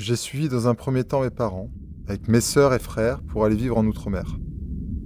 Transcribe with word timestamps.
J'ai 0.00 0.14
suivi 0.14 0.48
dans 0.48 0.68
un 0.68 0.76
premier 0.76 1.02
temps 1.02 1.22
mes 1.22 1.30
parents, 1.30 1.72
avec 2.06 2.28
mes 2.28 2.40
sœurs 2.40 2.72
et 2.72 2.78
frères, 2.78 3.20
pour 3.20 3.44
aller 3.44 3.56
vivre 3.56 3.76
en 3.76 3.84
Outre-mer. 3.84 4.38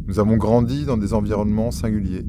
Nous 0.07 0.21
avons 0.21 0.37
grandi 0.37 0.85
dans 0.85 0.99
des 0.99 1.15
environnements 1.15 1.71
singuliers, 1.71 2.27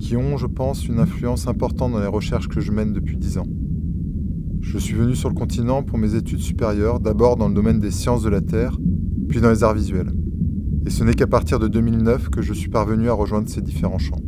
qui 0.00 0.16
ont, 0.16 0.36
je 0.36 0.48
pense, 0.48 0.88
une 0.88 0.98
influence 0.98 1.46
importante 1.46 1.92
dans 1.92 2.00
les 2.00 2.08
recherches 2.08 2.48
que 2.48 2.58
je 2.58 2.72
mène 2.72 2.92
depuis 2.92 3.16
dix 3.16 3.38
ans. 3.38 3.46
Je 4.60 4.76
suis 4.76 4.94
venu 4.94 5.14
sur 5.14 5.28
le 5.28 5.36
continent 5.36 5.84
pour 5.84 5.96
mes 5.96 6.16
études 6.16 6.40
supérieures, 6.40 6.98
d'abord 6.98 7.36
dans 7.36 7.46
le 7.46 7.54
domaine 7.54 7.78
des 7.78 7.92
sciences 7.92 8.24
de 8.24 8.28
la 8.28 8.40
Terre, 8.40 8.76
puis 9.28 9.40
dans 9.40 9.50
les 9.50 9.62
arts 9.62 9.74
visuels. 9.74 10.10
Et 10.86 10.90
ce 10.90 11.04
n'est 11.04 11.14
qu'à 11.14 11.28
partir 11.28 11.60
de 11.60 11.68
2009 11.68 12.28
que 12.28 12.42
je 12.42 12.54
suis 12.54 12.70
parvenu 12.70 13.08
à 13.08 13.12
rejoindre 13.12 13.48
ces 13.48 13.62
différents 13.62 13.98
champs. 13.98 14.20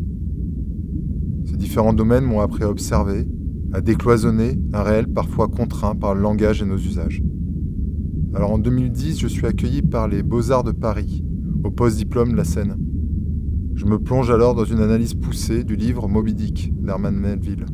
Ces 1.47 1.57
différents 1.57 1.95
domaines 1.95 2.27
m'ont 2.27 2.43
appris 2.43 2.63
à 2.63 2.71
observer, 2.71 3.27
à 3.73 3.81
décloisonner 3.81 4.57
un 4.73 4.85
réel 4.85 5.09
parfois 5.09 5.49
contraint 5.49 5.97
par 5.97 6.15
le 6.15 6.21
langage 6.21 6.63
et 6.63 6.65
nos 6.65 6.79
usages. 6.79 7.25
Alors 8.37 8.53
en 8.53 8.59
2010, 8.59 9.19
je 9.19 9.29
suis 9.29 9.47
accueilli 9.47 9.81
par 9.81 10.09
les 10.09 10.23
Beaux-Arts 10.23 10.63
de 10.63 10.71
Paris, 10.71 11.25
au 11.65 11.71
post-diplôme 11.71 12.33
de 12.33 12.37
la 12.37 12.45
Seine. 12.45 12.77
Je 13.75 13.87
me 13.87 13.99
plonge 13.99 14.31
alors 14.31 14.55
dans 14.55 14.67
une 14.67 14.81
analyse 14.81 15.15
poussée 15.15 15.65
du 15.65 15.75
livre 15.75 16.07
Moby 16.07 16.35
Dick 16.35 16.71
d'Herman 16.79 17.17
Melville. 17.17 17.65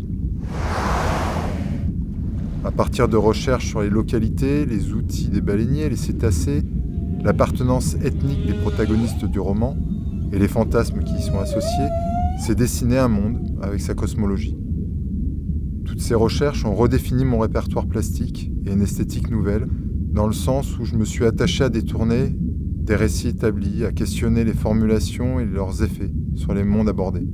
À 2.65 2.71
partir 2.71 3.09
de 3.09 3.17
recherches 3.17 3.67
sur 3.67 3.83
les 3.83 3.91
localités, 3.91 4.65
les 4.65 4.93
outils 4.93 5.31
des 5.31 5.41
baleiniers, 5.41 5.89
les 5.89 5.97
cétacés, 5.97 6.63
l'appartenance 7.25 7.97
ethnique 7.97 8.47
des 8.47 8.55
protagonistes 8.55 9.25
du 9.25 9.41
roman 9.41 9.77
et 10.31 10.39
les 10.39 10.47
fantasmes 10.47 11.03
qui 11.03 11.15
y 11.15 11.23
sont 11.23 11.41
associés, 11.41 11.89
s'est 12.39 12.55
dessiné 12.55 12.99
un 12.99 13.09
monde 13.09 13.41
avec 13.63 13.81
sa 13.81 13.95
cosmologie. 13.95 14.57
Toutes 15.85 16.01
ces 16.01 16.15
recherches 16.15 16.65
ont 16.65 16.77
redéfini 16.77 17.25
mon 17.25 17.41
répertoire 17.41 17.89
plastique 17.89 18.53
et 18.65 18.71
une 18.71 18.83
esthétique 18.83 19.29
nouvelle, 19.29 19.67
dans 20.13 20.27
le 20.27 20.33
sens 20.35 20.79
où 20.79 20.85
je 20.85 20.95
me 20.97 21.05
suis 21.05 21.25
attaché 21.25 21.65
à 21.65 21.71
détourner 21.71 22.35
des 22.37 22.97
récits 22.97 23.29
établis, 23.29 23.85
à 23.85 23.93
questionner 23.93 24.45
les 24.45 24.53
formulations 24.53 25.41
et 25.41 25.47
leurs 25.47 25.83
effets 25.83 26.13
sur 26.35 26.53
les 26.53 26.65
mondes 26.65 26.89
abordés, 26.89 27.27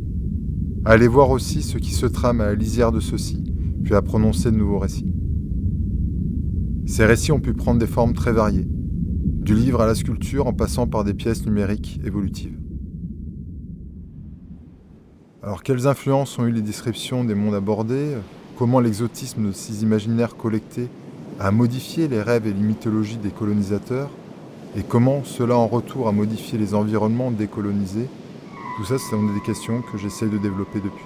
à 0.85 0.93
aller 0.93 1.09
voir 1.09 1.31
aussi 1.31 1.63
ce 1.63 1.79
qui 1.79 1.93
se 1.93 2.07
trame 2.07 2.41
à 2.41 2.47
la 2.47 2.55
lisière 2.55 2.93
de 2.93 3.01
ceux-ci, 3.01 3.53
puis 3.83 3.95
à 3.95 4.03
prononcer 4.03 4.53
de 4.53 4.57
nouveaux 4.57 4.79
récits. 4.79 5.13
Ces 6.87 7.05
récits 7.05 7.33
ont 7.33 7.41
pu 7.41 7.53
prendre 7.53 7.81
des 7.81 7.87
formes 7.87 8.13
très 8.13 8.33
variées, 8.33 8.69
du 8.69 9.55
livre 9.55 9.81
à 9.81 9.87
la 9.87 9.95
sculpture 9.95 10.47
en 10.47 10.53
passant 10.53 10.87
par 10.87 11.03
des 11.03 11.15
pièces 11.15 11.45
numériques 11.47 12.01
évolutives. 12.05 12.59
Alors 15.43 15.63
quelles 15.63 15.87
influences 15.87 16.39
ont 16.39 16.47
eu 16.47 16.53
les 16.53 16.63
descriptions 16.63 17.25
des 17.25 17.35
mondes 17.35 17.55
abordés? 17.55 18.17
Comment 18.57 18.81
l'exotisme 18.81 19.49
de 19.49 19.53
ces 19.53 19.83
imaginaires 19.83 20.37
collectés 20.37 20.89
a 21.41 21.51
modifié 21.51 22.09
les 22.09 22.21
rêves 22.21 22.47
et 22.47 22.53
les 22.53 22.61
mythologies 22.61 23.17
des 23.17 23.31
colonisateurs 23.31 24.11
Et 24.77 24.83
comment 24.83 25.23
cela 25.25 25.57
en 25.57 25.67
retour 25.67 26.09
a 26.09 26.13
modifié 26.13 26.59
les 26.59 26.75
environnements 26.75 27.31
décolonisés 27.31 28.09
Tout 28.77 28.85
ça, 28.85 28.99
ce 28.99 29.11
sont 29.11 29.33
des 29.33 29.41
questions 29.41 29.83
que 29.83 29.99
j'essaie 29.99 30.27
de 30.27 30.39
développer 30.39 30.81
depuis. 30.81 31.05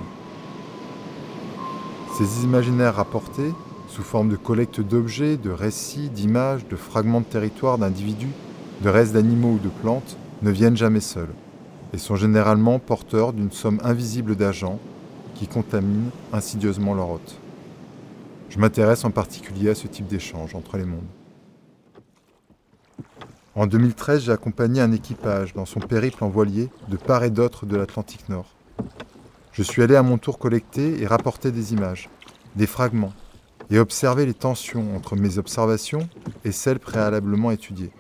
Ces 2.16 2.44
imaginaires 2.44 2.96
rapportés, 2.96 3.52
sous 3.88 4.02
forme 4.02 4.30
de 4.30 4.36
collecte 4.36 4.80
d'objets, 4.80 5.36
de 5.36 5.50
récits, 5.50 6.08
d'images, 6.08 6.66
de 6.66 6.76
fragments 6.76 7.20
de 7.20 7.26
territoire, 7.26 7.78
d'individus, 7.78 8.32
de 8.82 8.88
restes 8.88 9.12
d'animaux 9.12 9.52
ou 9.52 9.58
de 9.58 9.68
plantes, 9.68 10.16
ne 10.42 10.50
viennent 10.50 10.76
jamais 10.76 11.00
seuls 11.00 11.32
et 11.94 11.98
sont 11.98 12.16
généralement 12.16 12.78
porteurs 12.78 13.32
d'une 13.32 13.52
somme 13.52 13.80
invisible 13.84 14.34
d'agents 14.34 14.78
qui 15.34 15.46
contaminent 15.46 16.10
insidieusement 16.32 16.94
leur 16.94 17.10
hôte. 17.10 17.38
Je 18.52 18.58
m'intéresse 18.58 19.06
en 19.06 19.10
particulier 19.10 19.70
à 19.70 19.74
ce 19.74 19.86
type 19.86 20.06
d'échange 20.06 20.54
entre 20.54 20.76
les 20.76 20.84
mondes. 20.84 21.08
En 23.54 23.66
2013, 23.66 24.24
j'ai 24.24 24.32
accompagné 24.32 24.82
un 24.82 24.92
équipage 24.92 25.54
dans 25.54 25.64
son 25.64 25.80
périple 25.80 26.22
en 26.22 26.28
voilier 26.28 26.68
de 26.90 26.98
part 26.98 27.24
et 27.24 27.30
d'autre 27.30 27.64
de 27.64 27.78
l'Atlantique 27.78 28.28
Nord. 28.28 28.54
Je 29.52 29.62
suis 29.62 29.80
allé 29.80 29.96
à 29.96 30.02
mon 30.02 30.18
tour 30.18 30.38
collecter 30.38 31.00
et 31.00 31.06
rapporter 31.06 31.50
des 31.50 31.72
images, 31.72 32.10
des 32.54 32.66
fragments, 32.66 33.14
et 33.70 33.78
observer 33.78 34.26
les 34.26 34.34
tensions 34.34 34.94
entre 34.94 35.16
mes 35.16 35.38
observations 35.38 36.06
et 36.44 36.52
celles 36.52 36.78
préalablement 36.78 37.52
étudiées. 37.52 37.90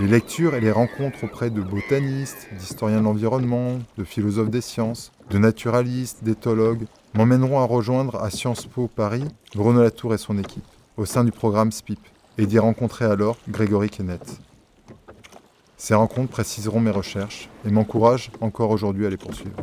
Les 0.00 0.06
lectures 0.06 0.54
et 0.54 0.60
les 0.60 0.70
rencontres 0.70 1.24
auprès 1.24 1.50
de 1.50 1.60
botanistes, 1.60 2.48
d'historiens 2.56 3.00
de 3.00 3.04
l'environnement, 3.04 3.80
de 3.96 4.04
philosophes 4.04 4.48
des 4.48 4.60
sciences, 4.60 5.10
de 5.28 5.38
naturalistes, 5.38 6.22
d'éthologues 6.22 6.86
m'emmèneront 7.14 7.58
à 7.58 7.64
rejoindre 7.64 8.14
à 8.22 8.30
Sciences 8.30 8.66
Po 8.66 8.86
Paris 8.86 9.24
Bruno 9.56 9.82
Latour 9.82 10.14
et 10.14 10.18
son 10.18 10.38
équipe, 10.38 10.64
au 10.96 11.04
sein 11.04 11.24
du 11.24 11.32
programme 11.32 11.72
SPIP, 11.72 11.98
et 12.38 12.46
d'y 12.46 12.60
rencontrer 12.60 13.06
alors 13.06 13.38
Grégory 13.48 13.90
Kenneth. 13.90 14.40
Ces 15.76 15.94
rencontres 15.94 16.30
préciseront 16.30 16.78
mes 16.78 16.92
recherches 16.92 17.48
et 17.66 17.70
m'encouragent 17.72 18.30
encore 18.40 18.70
aujourd'hui 18.70 19.04
à 19.04 19.10
les 19.10 19.16
poursuivre. 19.16 19.56